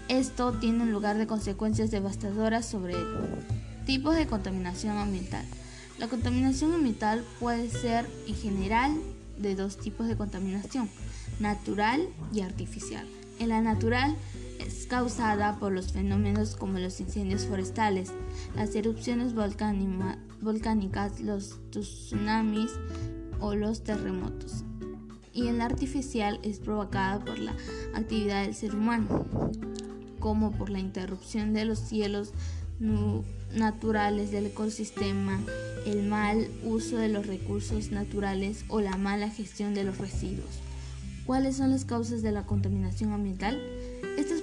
Esto 0.08 0.52
tiene 0.52 0.86
lugar 0.86 1.18
de 1.18 1.26
consecuencias 1.26 1.90
devastadoras 1.90 2.66
sobre 2.66 2.94
él. 2.94 3.06
Tipos 3.86 4.16
de 4.16 4.26
contaminación 4.26 4.98
ambiental. 4.98 5.44
La 5.98 6.08
contaminación 6.08 6.72
ambiental 6.72 7.24
puede 7.38 7.68
ser 7.68 8.06
en 8.26 8.34
general 8.34 8.96
de 9.38 9.54
dos 9.54 9.76
tipos 9.76 10.06
de 10.06 10.16
contaminación, 10.16 10.88
natural 11.40 12.08
y 12.32 12.40
artificial. 12.40 13.06
En 13.38 13.48
la 13.48 13.60
natural, 13.60 14.16
es 14.66 14.86
causada 14.86 15.58
por 15.58 15.72
los 15.72 15.92
fenómenos 15.92 16.56
como 16.56 16.78
los 16.78 17.00
incendios 17.00 17.46
forestales, 17.46 18.12
las 18.54 18.74
erupciones 18.74 19.34
volcánicas, 19.34 21.20
los 21.20 21.58
tsunamis 21.70 22.70
o 23.40 23.54
los 23.54 23.82
terremotos. 23.82 24.64
Y 25.32 25.46
en 25.48 25.58
la 25.58 25.66
artificial 25.66 26.40
es 26.42 26.58
provocada 26.58 27.24
por 27.24 27.38
la 27.38 27.54
actividad 27.94 28.42
del 28.42 28.54
ser 28.54 28.74
humano, 28.74 29.26
como 30.18 30.52
por 30.52 30.70
la 30.70 30.80
interrupción 30.80 31.52
de 31.52 31.64
los 31.64 31.78
cielos 31.78 32.32
naturales 33.54 34.30
del 34.30 34.46
ecosistema, 34.46 35.40
el 35.86 36.02
mal 36.08 36.48
uso 36.64 36.96
de 36.96 37.08
los 37.08 37.26
recursos 37.26 37.90
naturales 37.90 38.64
o 38.68 38.80
la 38.80 38.96
mala 38.96 39.30
gestión 39.30 39.74
de 39.74 39.84
los 39.84 39.98
residuos. 39.98 40.58
¿Cuáles 41.26 41.56
son 41.56 41.70
las 41.70 41.84
causas 41.84 42.22
de 42.22 42.32
la 42.32 42.44
contaminación 42.44 43.12
ambiental? 43.12 43.60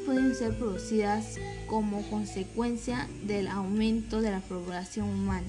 Pueden 0.07 0.33
ser 0.33 0.57
producidas 0.57 1.35
como 1.67 2.01
consecuencia 2.09 3.09
del 3.23 3.49
aumento 3.49 4.21
de 4.21 4.31
la 4.31 4.39
población 4.39 5.09
humana 5.09 5.45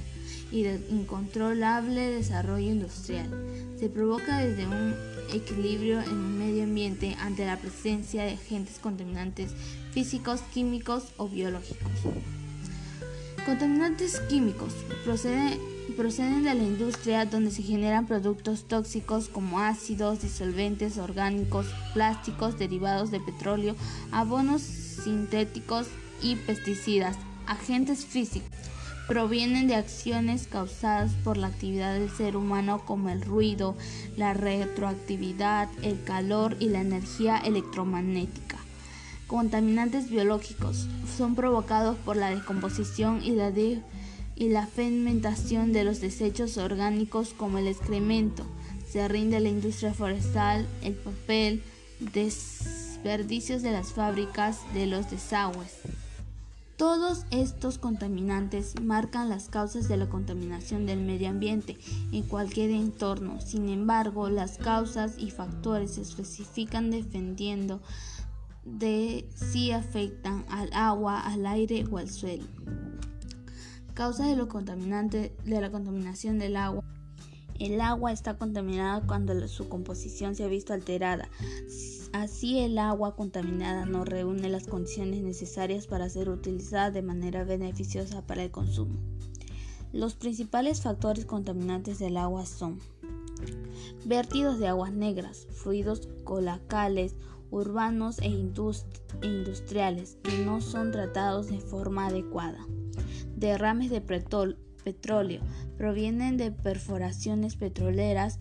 y 0.50 0.64
del 0.64 0.84
incontrolable 0.90 2.10
desarrollo 2.10 2.68
industrial. 2.68 3.30
Se 3.78 3.88
provoca 3.88 4.38
desde 4.38 4.66
un 4.66 4.96
equilibrio 5.32 6.00
en 6.00 6.10
el 6.10 6.16
medio 6.16 6.64
ambiente 6.64 7.16
ante 7.20 7.46
la 7.46 7.56
presencia 7.56 8.24
de 8.24 8.32
agentes 8.32 8.80
contaminantes 8.80 9.52
físicos, 9.92 10.40
químicos 10.52 11.04
o 11.18 11.28
biológicos. 11.28 11.92
Contaminantes 13.48 14.20
químicos 14.28 14.74
proceden 15.04 15.58
proceden 15.96 16.42
de 16.42 16.54
la 16.54 16.62
industria 16.62 17.24
donde 17.24 17.50
se 17.50 17.62
generan 17.62 18.06
productos 18.06 18.68
tóxicos 18.68 19.30
como 19.30 19.60
ácidos, 19.60 20.20
disolventes 20.20 20.98
orgánicos, 20.98 21.64
plásticos 21.94 22.58
derivados 22.58 23.10
de 23.10 23.20
petróleo, 23.20 23.74
abonos 24.12 24.60
sintéticos 24.60 25.86
y 26.22 26.36
pesticidas. 26.36 27.16
Agentes 27.46 28.04
físicos 28.04 28.50
provienen 29.08 29.66
de 29.66 29.76
acciones 29.76 30.46
causadas 30.46 31.12
por 31.24 31.38
la 31.38 31.46
actividad 31.46 31.94
del 31.94 32.10
ser 32.10 32.36
humano 32.36 32.82
como 32.84 33.08
el 33.08 33.22
ruido, 33.22 33.78
la 34.18 34.34
retroactividad, 34.34 35.70
el 35.80 36.04
calor 36.04 36.54
y 36.60 36.68
la 36.68 36.82
energía 36.82 37.38
electromagnética. 37.38 38.58
Contaminantes 39.28 40.08
biológicos 40.08 40.86
son 41.18 41.34
provocados 41.34 41.98
por 41.98 42.16
la 42.16 42.30
descomposición 42.30 43.20
y 43.22 44.48
la 44.48 44.66
fermentación 44.66 45.74
de 45.74 45.84
los 45.84 46.00
desechos 46.00 46.56
orgánicos 46.56 47.34
como 47.34 47.58
el 47.58 47.68
excremento. 47.68 48.46
Se 48.90 49.06
rinde 49.06 49.38
la 49.40 49.50
industria 49.50 49.92
forestal, 49.92 50.66
el 50.80 50.94
papel, 50.94 51.62
desperdicios 52.00 53.60
de 53.60 53.72
las 53.72 53.92
fábricas, 53.92 54.60
de 54.72 54.86
los 54.86 55.10
desagües. 55.10 55.74
Todos 56.78 57.26
estos 57.30 57.76
contaminantes 57.76 58.80
marcan 58.80 59.28
las 59.28 59.48
causas 59.50 59.88
de 59.88 59.98
la 59.98 60.08
contaminación 60.08 60.86
del 60.86 61.00
medio 61.00 61.28
ambiente 61.28 61.76
en 62.12 62.22
cualquier 62.22 62.70
entorno. 62.70 63.42
Sin 63.42 63.68
embargo, 63.68 64.30
las 64.30 64.56
causas 64.56 65.18
y 65.18 65.30
factores 65.32 65.96
se 65.96 66.02
especifican 66.02 66.90
defendiendo 66.90 67.80
de 68.76 69.28
si 69.34 69.72
afectan 69.72 70.44
al 70.48 70.70
agua, 70.72 71.20
al 71.20 71.46
aire 71.46 71.84
o 71.90 71.98
al 71.98 72.10
suelo. 72.10 72.44
Causa 73.94 74.26
de 74.26 74.36
lo 74.36 74.48
contaminante 74.48 75.34
de 75.44 75.60
la 75.60 75.70
contaminación 75.70 76.38
del 76.38 76.56
agua. 76.56 76.84
El 77.58 77.80
agua 77.80 78.12
está 78.12 78.38
contaminada 78.38 79.04
cuando 79.04 79.48
su 79.48 79.68
composición 79.68 80.36
se 80.36 80.44
ha 80.44 80.48
visto 80.48 80.72
alterada. 80.72 81.28
Así 82.12 82.60
el 82.60 82.78
agua 82.78 83.16
contaminada 83.16 83.84
no 83.84 84.04
reúne 84.04 84.48
las 84.48 84.68
condiciones 84.68 85.22
necesarias 85.22 85.88
para 85.88 86.08
ser 86.08 86.28
utilizada 86.28 86.92
de 86.92 87.02
manera 87.02 87.42
beneficiosa 87.42 88.24
para 88.24 88.44
el 88.44 88.52
consumo. 88.52 88.96
Los 89.92 90.14
principales 90.14 90.82
factores 90.82 91.24
contaminantes 91.24 91.98
del 91.98 92.16
agua 92.16 92.46
son 92.46 92.78
vertidos 94.04 94.58
de 94.58 94.68
aguas 94.68 94.92
negras, 94.92 95.46
fluidos 95.50 96.08
colacales, 96.24 97.16
urbanos 97.50 98.18
e, 98.20 98.26
e 98.26 99.26
industriales 99.26 100.18
que 100.22 100.38
no 100.44 100.60
son 100.60 100.92
tratados 100.92 101.48
de 101.48 101.60
forma 101.60 102.06
adecuada 102.06 102.66
derrames 103.38 103.90
de 103.90 104.00
petróleo 104.00 105.40
provienen 105.76 106.36
de 106.36 106.50
perforaciones 106.50 107.56
petroleras 107.56 108.40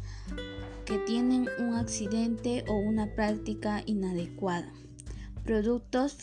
que 0.85 0.97
tienen 0.99 1.47
un 1.59 1.75
accidente 1.75 2.63
o 2.67 2.75
una 2.75 3.13
práctica 3.13 3.83
inadecuada. 3.85 4.71
Productos 5.43 6.17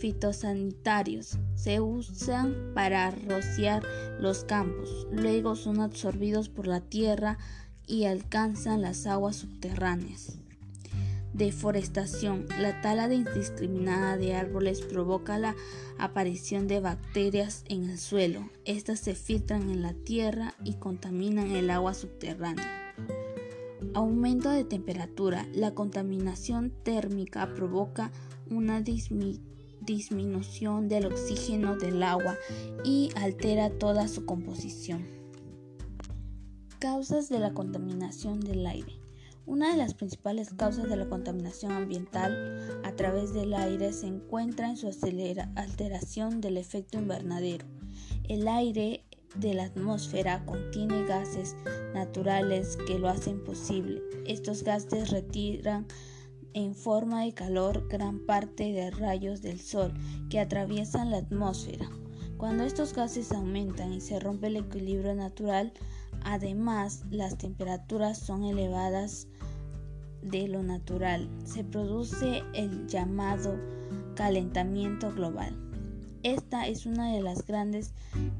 fitosanitarios 0.00 1.38
se 1.54 1.80
usan 1.80 2.72
para 2.74 3.10
rociar 3.10 3.82
los 4.18 4.44
campos, 4.44 5.06
luego 5.12 5.54
son 5.56 5.80
absorbidos 5.80 6.48
por 6.48 6.66
la 6.66 6.80
tierra 6.80 7.38
y 7.86 8.04
alcanzan 8.04 8.82
las 8.82 9.06
aguas 9.06 9.36
subterráneas. 9.36 10.39
Deforestación. 11.40 12.44
La 12.58 12.82
tala 12.82 13.10
indiscriminada 13.14 14.18
de 14.18 14.34
árboles 14.34 14.82
provoca 14.82 15.38
la 15.38 15.56
aparición 15.96 16.68
de 16.68 16.80
bacterias 16.80 17.64
en 17.66 17.88
el 17.88 17.98
suelo. 17.98 18.50
Estas 18.66 19.00
se 19.00 19.14
filtran 19.14 19.70
en 19.70 19.80
la 19.80 19.94
tierra 19.94 20.52
y 20.64 20.74
contaminan 20.74 21.52
el 21.52 21.70
agua 21.70 21.94
subterránea. 21.94 22.94
Aumento 23.94 24.50
de 24.50 24.64
temperatura. 24.64 25.48
La 25.54 25.72
contaminación 25.74 26.74
térmica 26.82 27.54
provoca 27.54 28.12
una 28.50 28.82
disminución 29.80 30.88
del 30.90 31.06
oxígeno 31.06 31.76
del 31.76 32.02
agua 32.02 32.36
y 32.84 33.12
altera 33.16 33.70
toda 33.70 34.08
su 34.08 34.26
composición. 34.26 35.06
Causas 36.80 37.30
de 37.30 37.38
la 37.38 37.54
contaminación 37.54 38.40
del 38.40 38.66
aire. 38.66 38.99
Una 39.46 39.72
de 39.72 39.78
las 39.78 39.94
principales 39.94 40.50
causas 40.54 40.88
de 40.88 40.96
la 40.96 41.08
contaminación 41.08 41.72
ambiental 41.72 42.80
a 42.84 42.92
través 42.92 43.32
del 43.32 43.54
aire 43.54 43.92
se 43.92 44.06
encuentra 44.06 44.68
en 44.68 44.76
su 44.76 44.86
alteración 45.56 46.40
del 46.40 46.56
efecto 46.56 46.98
invernadero. 46.98 47.66
El 48.28 48.46
aire 48.46 49.04
de 49.36 49.54
la 49.54 49.64
atmósfera 49.64 50.44
contiene 50.44 51.04
gases 51.04 51.56
naturales 51.94 52.76
que 52.86 52.98
lo 52.98 53.08
hacen 53.08 53.42
posible. 53.42 54.02
Estos 54.26 54.62
gases 54.62 55.10
retiran 55.10 55.86
en 56.52 56.74
forma 56.74 57.24
de 57.24 57.32
calor 57.32 57.86
gran 57.88 58.26
parte 58.26 58.72
de 58.72 58.90
rayos 58.90 59.42
del 59.42 59.60
sol 59.60 59.92
que 60.28 60.40
atraviesan 60.40 61.10
la 61.10 61.18
atmósfera. 61.18 61.88
Cuando 62.36 62.64
estos 62.64 62.94
gases 62.94 63.32
aumentan 63.32 63.92
y 63.92 64.00
se 64.00 64.18
rompe 64.18 64.46
el 64.46 64.56
equilibrio 64.56 65.14
natural, 65.14 65.72
además 66.22 67.04
las 67.10 67.36
temperaturas 67.36 68.18
son 68.18 68.44
elevadas 68.44 69.28
de 70.22 70.48
lo 70.48 70.62
natural. 70.62 71.28
Se 71.44 71.64
produce 71.64 72.42
el 72.54 72.86
llamado 72.86 73.58
calentamiento 74.14 75.12
global. 75.12 75.56
Esta 76.22 76.66
es 76.66 76.84
una 76.84 77.14
de 77.14 77.22
las 77.22 77.46
grandes 77.46 77.94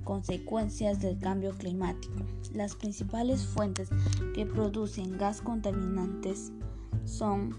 consecuencias 0.05 1.01
del 1.01 1.19
cambio 1.19 1.53
climático. 1.53 2.15
Las 2.53 2.75
principales 2.75 3.47
fuentes 3.47 3.89
que 4.35 4.45
producen 4.45 5.17
gas 5.17 5.41
contaminantes 5.41 6.53
son 7.07 7.57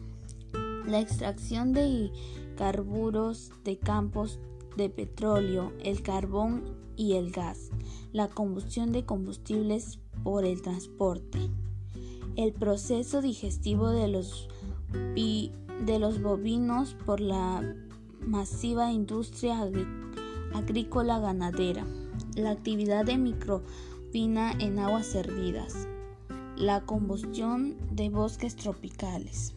la 0.86 1.00
extracción 1.00 1.74
de 1.74 2.12
carburos 2.56 3.52
de 3.64 3.80
campos 3.80 4.40
de 4.78 4.90
petróleo, 4.90 5.74
el 5.84 6.04
carbón 6.04 6.64
y 6.96 7.14
el 7.14 7.32
gas, 7.32 7.72
la 8.14 8.28
combustión 8.28 8.92
de 8.92 9.06
combustibles 9.06 10.00
por 10.24 10.46
el 10.46 10.62
transporte, 10.62 11.50
el 12.36 12.54
proceso 12.54 13.22
digestivo 13.22 13.90
de 13.90 14.08
los, 14.08 14.50
de 14.94 16.00
los 16.00 16.22
bovinos 16.22 16.96
por 17.06 17.20
la 17.20 17.76
masiva 18.22 18.92
industria 18.92 19.68
agrícola 20.54 21.20
ganadera, 21.20 21.86
la 22.36 22.52
actividad 22.52 23.06
de 23.06 23.18
microbina 23.18 24.52
en 24.60 24.80
aguas 24.80 25.08
servidas, 25.08 25.88
la 26.56 26.82
combustión 26.86 27.78
de 27.92 28.10
bosques 28.10 28.56
tropicales. 28.56 29.56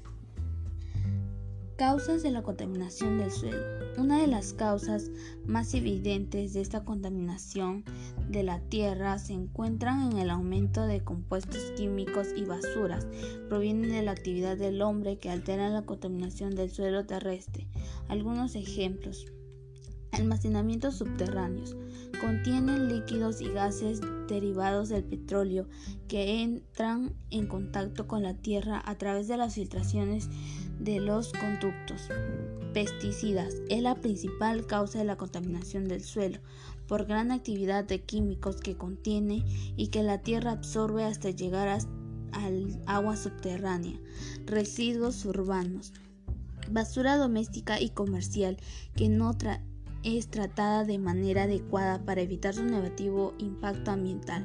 Causas 1.76 2.22
de 2.22 2.30
la 2.30 2.44
contaminación 2.44 3.18
del 3.18 3.32
suelo. 3.32 3.58
Una 3.98 4.20
de 4.20 4.28
las 4.28 4.52
causas 4.52 5.10
más 5.44 5.74
evidentes 5.74 6.52
de 6.52 6.60
esta 6.60 6.84
contaminación 6.84 7.84
de 8.28 8.44
la 8.44 8.60
tierra 8.60 9.18
se 9.18 9.32
encuentran 9.32 10.12
en 10.12 10.18
el 10.18 10.30
aumento 10.30 10.86
de 10.86 11.02
compuestos 11.02 11.72
químicos 11.76 12.28
y 12.36 12.44
basuras. 12.44 13.08
Provienen 13.48 13.90
de 13.90 14.02
la 14.02 14.12
actividad 14.12 14.56
del 14.56 14.82
hombre 14.82 15.18
que 15.18 15.30
altera 15.30 15.68
la 15.68 15.82
contaminación 15.82 16.54
del 16.54 16.70
suelo 16.70 17.06
terrestre. 17.06 17.66
Algunos 18.06 18.54
ejemplos. 18.54 19.26
Almacenamientos 20.12 20.94
subterráneos. 20.94 21.76
Contienen 22.20 22.88
líquidos 22.88 23.40
y 23.40 23.48
gases 23.48 24.00
derivados 24.28 24.90
del 24.90 25.02
petróleo 25.02 25.68
que 26.06 26.40
entran 26.40 27.14
en 27.30 27.48
contacto 27.48 28.06
con 28.06 28.22
la 28.22 28.34
tierra 28.34 28.80
a 28.84 28.96
través 28.96 29.26
de 29.26 29.36
las 29.36 29.56
filtraciones 29.56 30.30
de 30.84 31.00
los 31.00 31.32
conductos. 31.32 32.08
Pesticidas 32.74 33.54
es 33.68 33.82
la 33.82 33.94
principal 33.94 34.66
causa 34.66 34.98
de 34.98 35.04
la 35.04 35.16
contaminación 35.16 35.88
del 35.88 36.02
suelo 36.02 36.40
por 36.86 37.06
gran 37.06 37.32
actividad 37.32 37.84
de 37.84 38.02
químicos 38.02 38.56
que 38.56 38.76
contiene 38.76 39.44
y 39.76 39.88
que 39.88 40.02
la 40.02 40.20
tierra 40.22 40.52
absorbe 40.52 41.04
hasta 41.04 41.30
llegar 41.30 41.68
al 42.32 42.82
agua 42.86 43.16
subterránea. 43.16 43.98
Residuos 44.44 45.24
urbanos. 45.24 45.92
Basura 46.70 47.16
doméstica 47.16 47.80
y 47.80 47.90
comercial 47.90 48.58
que 48.94 49.08
no 49.08 49.34
es 50.04 50.28
tratada 50.28 50.84
de 50.84 50.98
manera 50.98 51.44
adecuada 51.44 52.04
para 52.04 52.20
evitar 52.20 52.54
su 52.54 52.64
negativo 52.64 53.34
impacto 53.38 53.90
ambiental. 53.90 54.44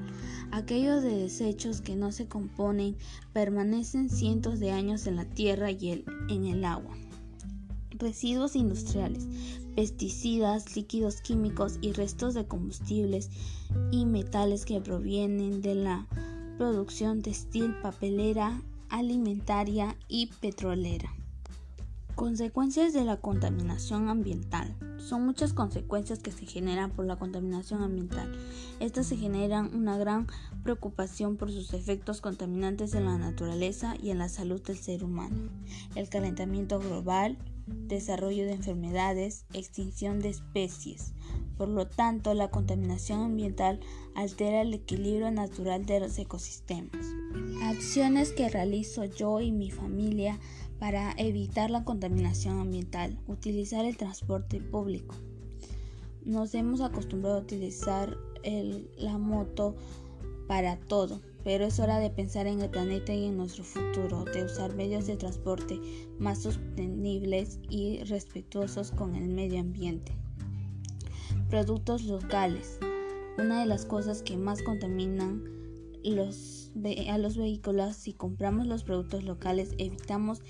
Aquellos 0.52 1.04
de 1.04 1.16
desechos 1.16 1.82
que 1.82 1.96
no 1.96 2.12
se 2.12 2.28
componen 2.28 2.96
permanecen 3.34 4.10
cientos 4.10 4.60
de 4.60 4.72
años 4.72 5.06
en 5.06 5.18
la 5.18 5.26
tierra 5.26 5.70
y 5.70 6.04
en 6.30 6.46
el 6.46 6.66
agua. 6.66 6.96
Residuos 7.92 8.56
industriales, 8.56 9.28
pesticidas, 9.76 10.76
líquidos 10.76 11.22
químicos 11.22 11.78
y 11.82 11.92
restos 11.92 12.34
de 12.34 12.46
combustibles 12.46 13.30
y 13.92 14.06
metales 14.06 14.64
que 14.64 14.80
provienen 14.80 15.62
de 15.62 15.76
la 15.76 16.08
producción 16.58 17.22
textil, 17.22 17.76
papelera, 17.82 18.62
alimentaria 18.90 19.98
y 20.08 20.28
petrolera. 20.28 21.19
Consecuencias 22.20 22.92
de 22.92 23.06
la 23.06 23.16
contaminación 23.16 24.10
ambiental. 24.10 24.76
Son 24.98 25.26
muchas 25.26 25.54
consecuencias 25.54 26.20
que 26.20 26.34
se 26.34 26.46
generan 26.46 26.92
por 26.92 27.06
la 27.06 27.16
contaminación 27.16 27.82
ambiental. 27.82 28.30
Estas 28.82 29.08
se 29.08 29.16
generan 29.16 29.74
una 29.74 29.98
gran 29.98 30.28
preocupación 30.62 31.38
por 31.38 31.50
sus 31.50 31.74
efectos 31.74 32.20
contaminantes 32.20 32.94
en 32.94 33.06
la 33.06 33.18
naturaleza 33.18 33.96
y 34.04 34.10
en 34.10 34.18
la 34.18 34.28
salud 34.28 34.62
del 34.62 34.76
ser 34.76 35.06
humano. 35.06 35.50
El 35.96 36.10
calentamiento 36.10 36.78
global, 36.80 37.38
desarrollo 37.88 38.46
de 38.46 38.54
enfermedades, 38.54 39.46
extinción 39.54 40.20
de 40.20 40.30
especies. 40.30 41.14
Por 41.58 41.68
lo 41.68 41.88
tanto, 41.88 42.34
la 42.34 42.50
contaminación 42.50 43.22
ambiental 43.22 43.80
altera 44.16 44.62
el 44.62 44.74
equilibrio 44.74 45.30
natural 45.32 45.86
de 45.86 46.00
los 46.00 46.18
ecosistemas. 46.18 47.06
Acciones 47.64 48.32
que 48.32 48.50
realizo 48.50 49.04
yo 49.06 49.42
y 49.42 49.52
mi 49.52 49.70
familia 49.70 50.40
para 50.80 51.14
evitar 51.18 51.70
la 51.70 51.84
contaminación 51.84 52.60
ambiental, 52.60 53.20
utilizar 53.28 53.86
el 53.86 53.98
transporte 53.98 54.62
público. 54.62 55.16
Nos 56.24 56.56
hemos 56.56 56.80
acostumbrado 56.80 57.38
a 57.38 57.42
utilizar 57.42 58.18
la 58.98 59.18
moto 59.18 59.76
para 60.48 60.78
todo, 60.78 61.22
pero 61.44 61.66
es 61.66 61.80
hora 61.80 62.00
de 62.00 62.10
pensar 62.10 62.48
en 62.48 62.62
el 62.62 62.70
planeta 62.70 63.14
y 63.14 63.26
en 63.26 63.38
nuestro 63.38 63.64
futuro, 63.64 64.26
de 64.26 64.44
usar 64.44 64.76
medios 64.76 65.08
de 65.08 65.18
transporte 65.18 65.80
más 66.20 66.44
sostenibles 66.44 67.60
y 67.70 68.04
respetuosos 68.04 68.92
con 68.92 69.16
el 69.16 69.30
medio 69.30 69.60
ambiente. 69.60 70.14
Productos 71.50 72.04
locales. 72.04 72.80
Una 73.38 73.62
de 73.62 73.66
las 73.66 73.86
cosas 73.86 74.22
que 74.22 74.38
más 74.38 74.62
contaminan 74.62 75.44
a 77.10 77.18
los 77.18 77.38
vehículos, 77.38 77.96
si 77.96 78.14
compramos 78.14 78.68
los 78.68 78.84
productos 78.84 79.24
locales, 79.24 79.72
evitamos 79.78 80.42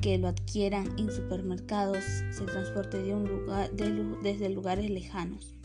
que 0.00 0.18
lo 0.18 0.28
adquieran 0.28 0.98
en 0.98 1.10
supermercados, 1.10 2.04
se 2.30 2.44
transporte 2.44 3.02
de 3.02 3.14
un 3.14 3.24
lugar, 3.24 3.70
desde 3.72 4.50
lugares 4.50 4.90
lejanos. 4.90 5.56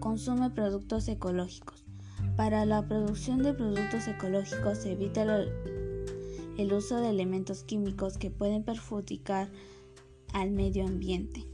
Consume 0.00 0.50
productos 0.50 1.06
ecológicos. 1.08 1.85
Para 2.34 2.64
la 2.66 2.86
producción 2.86 3.42
de 3.42 3.54
productos 3.54 4.08
ecológicos 4.08 4.78
se 4.78 4.92
evita 4.92 5.22
el 6.56 6.72
uso 6.72 6.96
de 7.00 7.10
elementos 7.10 7.62
químicos 7.62 8.18
que 8.18 8.30
pueden 8.30 8.64
perjudicar 8.64 9.48
al 10.32 10.50
medio 10.50 10.86
ambiente. 10.86 11.46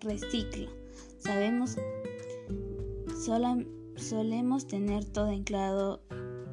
Recicla. 0.00 0.68
Sabemos, 1.18 1.76
solemos 3.96 4.66
tener 4.66 5.04
todo 5.04 5.28
en 5.28 5.42
claro 5.42 6.00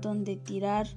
donde 0.02 0.36
tirar 0.36 0.88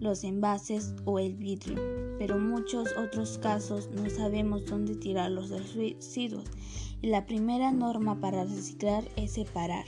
los 0.00 0.24
envases 0.24 0.94
o 1.04 1.18
el 1.18 1.34
vidrio, 1.34 1.76
pero 2.18 2.36
en 2.36 2.48
muchos 2.48 2.94
otros 2.96 3.38
casos 3.38 3.88
no 3.90 4.08
sabemos 4.10 4.66
dónde 4.66 4.94
tirar 4.94 5.30
los 5.30 5.48
residuos 5.74 6.44
y 7.02 7.08
la 7.08 7.26
primera 7.26 7.72
norma 7.72 8.20
para 8.20 8.44
reciclar 8.44 9.04
es 9.16 9.32
separar. 9.32 9.84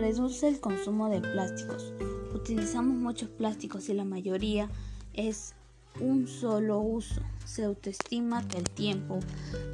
Reduce 0.00 0.48
el 0.48 0.60
consumo 0.60 1.10
de 1.10 1.20
plásticos. 1.20 1.92
Utilizamos 2.34 2.96
muchos 2.96 3.28
plásticos 3.28 3.90
y 3.90 3.92
la 3.92 4.06
mayoría 4.06 4.70
es 5.12 5.52
un 6.00 6.26
solo 6.26 6.78
uso. 6.78 7.20
Se 7.44 7.64
autoestima 7.64 8.48
que 8.48 8.56
el 8.56 8.70
tiempo 8.70 9.20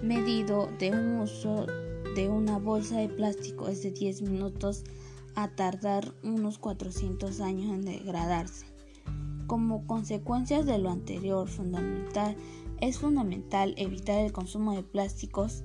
medido 0.02 0.68
de 0.80 0.90
un 0.90 1.20
uso 1.20 1.66
de 2.16 2.28
una 2.28 2.58
bolsa 2.58 2.98
de 2.98 3.08
plástico 3.08 3.68
es 3.68 3.84
de 3.84 3.92
10 3.92 4.22
minutos 4.22 4.82
a 5.36 5.46
tardar 5.46 6.12
unos 6.24 6.58
400 6.58 7.40
años 7.40 7.72
en 7.72 7.84
degradarse. 7.84 8.66
Como 9.46 9.86
consecuencias 9.86 10.66
de 10.66 10.78
lo 10.78 10.90
anterior, 10.90 11.48
es 12.80 12.98
fundamental 12.98 13.74
evitar 13.76 14.24
el 14.24 14.32
consumo 14.32 14.74
de 14.74 14.82
plásticos 14.82 15.62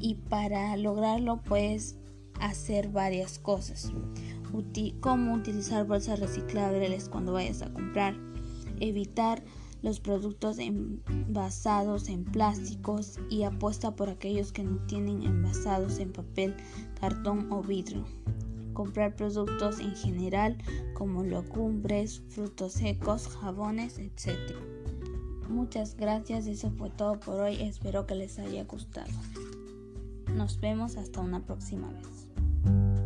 y 0.00 0.16
para 0.16 0.76
lograrlo 0.76 1.40
puedes 1.42 1.94
hacer 2.40 2.88
varias 2.88 3.38
cosas, 3.38 3.92
como 5.00 5.34
utilizar 5.34 5.86
bolsas 5.86 6.20
reciclables 6.20 7.08
cuando 7.08 7.32
vayas 7.32 7.62
a 7.62 7.72
comprar, 7.72 8.14
evitar 8.80 9.42
los 9.82 10.00
productos 10.00 10.58
envasados 10.58 12.08
en 12.08 12.24
plásticos 12.24 13.18
y 13.30 13.42
apuesta 13.42 13.96
por 13.96 14.08
aquellos 14.08 14.52
que 14.52 14.64
no 14.64 14.78
tienen 14.86 15.22
envasados 15.22 15.98
en 15.98 16.12
papel, 16.12 16.54
cartón 17.00 17.52
o 17.52 17.62
vidrio 17.62 18.04
comprar 18.74 19.14
productos 19.16 19.80
en 19.80 19.94
general 19.96 20.58
como 20.92 21.22
legumbres, 21.22 22.22
frutos 22.28 22.72
secos, 22.72 23.28
jabones, 23.28 23.98
etc. 23.98 24.36
Muchas 25.48 25.96
gracias, 25.96 26.46
eso 26.46 26.70
fue 26.72 26.90
todo 26.90 27.18
por 27.20 27.40
hoy, 27.40 27.62
espero 27.62 28.06
que 28.06 28.16
les 28.16 28.38
haya 28.38 28.64
gustado. 28.64 29.12
Nos 30.34 30.60
vemos 30.60 30.96
hasta 30.96 31.20
una 31.20 31.46
próxima 31.46 31.88
vez. 31.88 32.23
thank 32.64 32.96
you 32.98 33.03